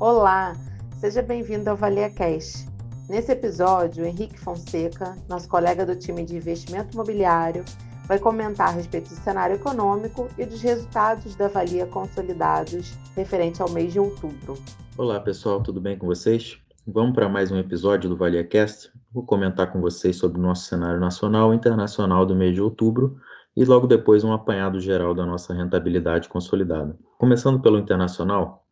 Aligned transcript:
Olá, 0.00 0.56
seja 0.98 1.22
bem-vindo 1.22 1.70
ao 1.70 1.76
Valia 1.76 2.10
Cash. 2.10 2.66
Nesse 3.08 3.30
episódio, 3.30 4.04
Henrique 4.04 4.38
Fonseca, 4.40 5.16
nosso 5.28 5.48
colega 5.48 5.86
do 5.86 5.94
time 5.94 6.24
de 6.24 6.36
investimento 6.36 6.94
imobiliário, 6.94 7.64
vai 8.08 8.18
comentar 8.18 8.68
a 8.68 8.72
respeito 8.72 9.10
do 9.10 9.14
cenário 9.14 9.54
econômico 9.54 10.28
e 10.36 10.44
dos 10.44 10.60
resultados 10.60 11.36
da 11.36 11.46
Valia 11.46 11.86
consolidados 11.86 12.92
referente 13.14 13.62
ao 13.62 13.70
mês 13.70 13.92
de 13.92 14.00
outubro. 14.00 14.58
Olá, 14.98 15.20
pessoal, 15.20 15.62
tudo 15.62 15.80
bem 15.80 15.96
com 15.96 16.08
vocês? 16.08 16.58
Vamos 16.84 17.14
para 17.14 17.28
mais 17.28 17.52
um 17.52 17.56
episódio 17.56 18.10
do 18.10 18.16
ValiaCast. 18.16 18.90
Vou 19.12 19.24
comentar 19.24 19.72
com 19.72 19.80
vocês 19.80 20.16
sobre 20.16 20.40
o 20.40 20.42
nosso 20.42 20.64
cenário 20.66 20.98
nacional 20.98 21.52
e 21.52 21.56
internacional 21.56 22.26
do 22.26 22.34
mês 22.34 22.52
de 22.52 22.60
outubro 22.60 23.16
e 23.56 23.64
logo 23.64 23.86
depois 23.86 24.24
um 24.24 24.32
apanhado 24.32 24.80
geral 24.80 25.14
da 25.14 25.24
nossa 25.24 25.54
rentabilidade 25.54 26.28
consolidada. 26.28 26.98
Começando 27.16 27.62
pelo 27.62 27.78
internacional, 27.78 28.63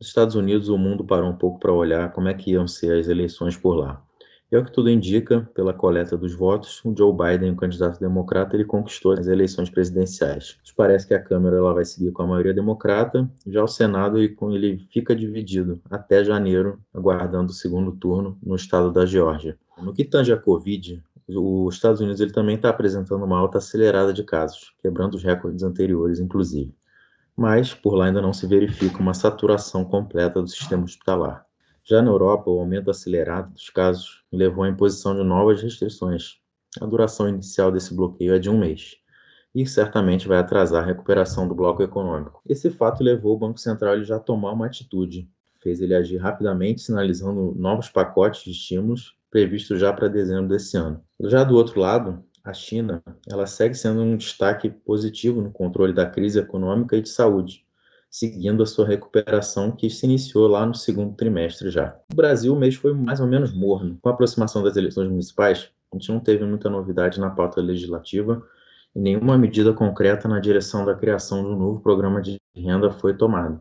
nos 0.00 0.08
Estados 0.08 0.34
Unidos, 0.34 0.70
o 0.70 0.78
mundo 0.78 1.04
parou 1.04 1.28
um 1.28 1.36
pouco 1.36 1.60
para 1.60 1.72
olhar 1.72 2.10
como 2.12 2.26
é 2.26 2.32
que 2.32 2.52
iam 2.52 2.66
ser 2.66 2.98
as 2.98 3.06
eleições 3.06 3.54
por 3.54 3.74
lá. 3.74 4.02
E 4.50 4.56
ao 4.56 4.64
que 4.64 4.72
tudo 4.72 4.88
indica, 4.88 5.48
pela 5.54 5.74
coleta 5.74 6.16
dos 6.16 6.34
votos, 6.34 6.82
o 6.84 6.96
Joe 6.96 7.12
Biden, 7.12 7.52
o 7.52 7.56
candidato 7.56 8.00
democrata, 8.00 8.56
ele 8.56 8.64
conquistou 8.64 9.12
as 9.12 9.28
eleições 9.28 9.68
presidenciais. 9.68 10.56
Parece 10.74 11.06
que 11.06 11.14
a 11.14 11.22
Câmara 11.22 11.56
ela 11.56 11.74
vai 11.74 11.84
seguir 11.84 12.10
com 12.12 12.22
a 12.22 12.26
maioria 12.26 12.54
democrata, 12.54 13.30
já 13.46 13.62
o 13.62 13.68
Senado 13.68 14.18
ele 14.18 14.88
fica 14.90 15.14
dividido 15.14 15.80
até 15.90 16.24
janeiro, 16.24 16.80
aguardando 16.94 17.52
o 17.52 17.54
segundo 17.54 17.92
turno 17.92 18.38
no 18.42 18.56
estado 18.56 18.90
da 18.90 19.04
Geórgia. 19.04 19.56
No 19.80 19.92
que 19.92 20.04
tange 20.04 20.32
a 20.32 20.36
Covid, 20.36 21.00
os 21.28 21.74
Estados 21.74 22.00
Unidos 22.00 22.20
ele 22.20 22.32
também 22.32 22.56
está 22.56 22.70
apresentando 22.70 23.24
uma 23.24 23.38
alta 23.38 23.58
acelerada 23.58 24.12
de 24.12 24.24
casos, 24.24 24.74
quebrando 24.80 25.14
os 25.14 25.22
recordes 25.22 25.62
anteriores, 25.62 26.18
inclusive 26.18 26.74
mas 27.40 27.72
por 27.72 27.94
lá 27.94 28.04
ainda 28.04 28.20
não 28.20 28.34
se 28.34 28.46
verifica 28.46 28.98
uma 28.98 29.14
saturação 29.14 29.82
completa 29.82 30.42
do 30.42 30.46
sistema 30.46 30.84
hospitalar. 30.84 31.46
Já 31.82 32.02
na 32.02 32.10
Europa, 32.10 32.50
o 32.50 32.60
aumento 32.60 32.90
acelerado 32.90 33.54
dos 33.54 33.70
casos 33.70 34.22
levou 34.30 34.62
à 34.62 34.68
imposição 34.68 35.16
de 35.16 35.24
novas 35.24 35.62
restrições. 35.62 36.34
A 36.82 36.84
duração 36.84 37.26
inicial 37.26 37.72
desse 37.72 37.94
bloqueio 37.94 38.34
é 38.34 38.38
de 38.38 38.50
um 38.50 38.58
mês 38.58 38.98
e 39.54 39.66
certamente 39.66 40.28
vai 40.28 40.36
atrasar 40.36 40.82
a 40.82 40.86
recuperação 40.86 41.48
do 41.48 41.54
bloco 41.54 41.82
econômico. 41.82 42.42
Esse 42.46 42.68
fato 42.68 43.02
levou 43.02 43.36
o 43.36 43.38
Banco 43.38 43.58
Central 43.58 44.04
já 44.04 44.16
a 44.16 44.20
tomar 44.20 44.52
uma 44.52 44.66
atitude, 44.66 45.26
fez 45.62 45.80
ele 45.80 45.94
agir 45.94 46.18
rapidamente, 46.18 46.82
sinalizando 46.82 47.54
novos 47.56 47.88
pacotes 47.88 48.44
de 48.44 48.50
estímulos 48.50 49.16
previstos 49.30 49.80
já 49.80 49.94
para 49.94 50.08
dezembro 50.08 50.46
desse 50.46 50.76
ano. 50.76 51.02
Já 51.20 51.42
do 51.42 51.56
outro 51.56 51.80
lado, 51.80 52.22
a 52.44 52.52
China 52.52 53.02
ela 53.28 53.46
segue 53.46 53.74
sendo 53.74 54.02
um 54.02 54.16
destaque 54.16 54.70
positivo 54.70 55.40
no 55.40 55.50
controle 55.50 55.92
da 55.92 56.06
crise 56.06 56.38
econômica 56.38 56.96
e 56.96 57.02
de 57.02 57.08
saúde, 57.08 57.64
seguindo 58.10 58.62
a 58.62 58.66
sua 58.66 58.86
recuperação 58.86 59.70
que 59.70 59.88
se 59.88 60.06
iniciou 60.06 60.48
lá 60.48 60.64
no 60.66 60.74
segundo 60.74 61.14
trimestre 61.14 61.70
já. 61.70 61.96
O 62.12 62.16
Brasil, 62.16 62.52
o 62.52 62.58
mês 62.58 62.74
foi 62.74 62.92
mais 62.92 63.20
ou 63.20 63.26
menos 63.26 63.52
morno. 63.52 63.98
Com 64.00 64.08
a 64.08 64.12
aproximação 64.12 64.62
das 64.62 64.76
eleições 64.76 65.08
municipais, 65.08 65.70
a 65.92 65.96
gente 65.96 66.10
não 66.10 66.20
teve 66.20 66.44
muita 66.44 66.70
novidade 66.70 67.20
na 67.20 67.30
pauta 67.30 67.60
legislativa 67.60 68.42
e 68.94 69.00
nenhuma 69.00 69.38
medida 69.38 69.72
concreta 69.72 70.28
na 70.28 70.40
direção 70.40 70.84
da 70.84 70.94
criação 70.94 71.42
de 71.42 71.50
um 71.50 71.58
novo 71.58 71.80
programa 71.80 72.20
de 72.20 72.36
renda 72.54 72.90
foi 72.90 73.14
tomada. 73.14 73.60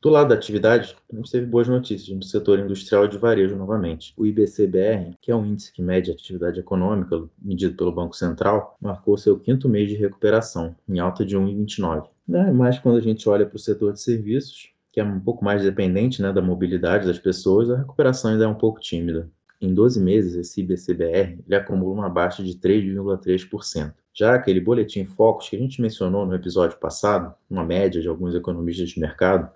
Do 0.00 0.10
lado 0.10 0.28
da 0.28 0.36
atividade, 0.36 0.96
gente 1.12 1.32
teve 1.32 1.44
boas 1.44 1.66
notícias 1.66 2.16
no 2.16 2.22
setor 2.22 2.60
industrial 2.60 3.06
e 3.06 3.08
de 3.08 3.18
varejo 3.18 3.56
novamente. 3.56 4.14
O 4.16 4.24
IBCBR, 4.24 5.16
que 5.20 5.32
é 5.32 5.34
um 5.34 5.44
índice 5.44 5.72
que 5.72 5.82
mede 5.82 6.08
a 6.08 6.14
atividade 6.14 6.60
econômica 6.60 7.28
medido 7.36 7.74
pelo 7.74 7.90
Banco 7.90 8.14
Central, 8.14 8.76
marcou 8.80 9.18
seu 9.18 9.36
quinto 9.40 9.68
mês 9.68 9.88
de 9.88 9.96
recuperação, 9.96 10.76
em 10.88 11.00
alta 11.00 11.26
de 11.26 11.36
1,29. 11.36 12.08
Né? 12.28 12.52
Mas 12.52 12.78
quando 12.78 12.96
a 12.96 13.00
gente 13.00 13.28
olha 13.28 13.44
para 13.44 13.56
o 13.56 13.58
setor 13.58 13.92
de 13.92 14.00
serviços, 14.00 14.70
que 14.92 15.00
é 15.00 15.04
um 15.04 15.18
pouco 15.18 15.44
mais 15.44 15.64
dependente 15.64 16.22
né, 16.22 16.32
da 16.32 16.40
mobilidade 16.40 17.04
das 17.04 17.18
pessoas, 17.18 17.68
a 17.68 17.78
recuperação 17.78 18.30
ainda 18.30 18.44
é 18.44 18.48
um 18.48 18.54
pouco 18.54 18.78
tímida. 18.78 19.28
Em 19.60 19.74
12 19.74 20.00
meses, 20.00 20.36
esse 20.36 20.60
IBCBR 20.60 21.40
ele 21.44 21.56
acumula 21.56 21.92
uma 21.92 22.08
baixa 22.08 22.44
de 22.44 22.54
3,3%. 22.54 23.92
Já 24.14 24.36
aquele 24.36 24.60
boletim 24.60 25.04
Focus 25.04 25.48
que 25.48 25.56
a 25.56 25.58
gente 25.58 25.82
mencionou 25.82 26.24
no 26.24 26.36
episódio 26.36 26.78
passado, 26.78 27.34
uma 27.50 27.64
média 27.64 28.00
de 28.00 28.06
alguns 28.06 28.36
economistas 28.36 28.90
de 28.90 29.00
mercado, 29.00 29.50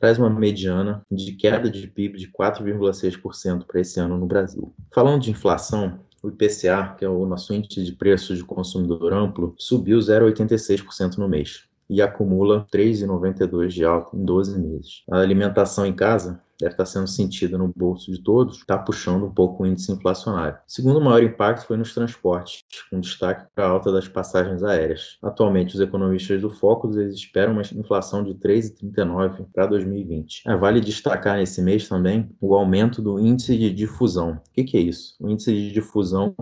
traz 0.00 0.18
uma 0.18 0.30
mediana 0.30 1.04
de 1.10 1.32
queda 1.32 1.70
de 1.70 1.86
PIB 1.86 2.18
de 2.18 2.32
4,6% 2.32 3.66
para 3.66 3.80
esse 3.80 4.00
ano 4.00 4.16
no 4.18 4.26
Brasil. 4.26 4.74
Falando 4.90 5.22
de 5.22 5.30
inflação, 5.30 6.00
o 6.22 6.28
IPCA, 6.28 6.96
que 6.98 7.04
é 7.04 7.08
o 7.08 7.26
nosso 7.26 7.54
índice 7.54 7.84
de 7.84 7.92
preços 7.92 8.38
de 8.38 8.44
consumidor 8.44 9.12
amplo, 9.12 9.54
subiu 9.58 9.98
0,86% 9.98 11.18
no 11.18 11.28
mês 11.28 11.69
e 11.90 12.00
acumula 12.00 12.64
3,92% 12.72 13.66
de 13.66 13.84
alta 13.84 14.16
em 14.16 14.24
12 14.24 14.60
meses. 14.60 15.02
A 15.10 15.18
alimentação 15.18 15.84
em 15.84 15.92
casa 15.92 16.40
deve 16.60 16.74
estar 16.74 16.86
sendo 16.86 17.08
sentida 17.08 17.58
no 17.58 17.72
bolso 17.74 18.12
de 18.12 18.22
todos, 18.22 18.58
está 18.58 18.78
puxando 18.78 19.24
um 19.24 19.30
pouco 19.30 19.64
o 19.64 19.66
índice 19.66 19.90
inflacionário. 19.90 20.56
O 20.56 20.70
segundo 20.70 21.00
maior 21.00 21.22
impacto 21.22 21.66
foi 21.66 21.76
nos 21.76 21.92
transportes, 21.92 22.62
com 22.88 23.00
destaque 23.00 23.46
para 23.54 23.66
a 23.66 23.70
alta 23.70 23.90
das 23.90 24.06
passagens 24.06 24.62
aéreas. 24.62 25.18
Atualmente, 25.20 25.74
os 25.74 25.80
economistas 25.80 26.40
do 26.40 26.50
Focus 26.50 26.96
eles 26.96 27.14
esperam 27.14 27.54
uma 27.54 27.62
inflação 27.62 28.22
de 28.22 28.34
3,39 28.34 29.46
para 29.52 29.66
2020. 29.66 30.44
É, 30.46 30.56
vale 30.56 30.80
destacar 30.80 31.38
nesse 31.38 31.60
mês 31.60 31.88
também 31.88 32.30
o 32.40 32.54
aumento 32.54 33.02
do 33.02 33.18
índice 33.18 33.58
de 33.58 33.72
difusão. 33.72 34.32
O 34.32 34.52
que, 34.52 34.62
que 34.62 34.76
é 34.76 34.80
isso? 34.80 35.16
O 35.18 35.28
índice 35.28 35.52
de 35.52 35.72
difusão 35.72 36.36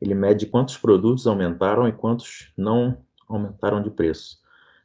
ele 0.00 0.14
mede 0.14 0.46
quantos 0.46 0.76
produtos 0.76 1.26
aumentaram 1.26 1.88
e 1.88 1.92
quantos 1.92 2.52
não 2.56 2.98
aumentaram 3.28 3.82
de 3.82 3.90
preço 3.90 4.38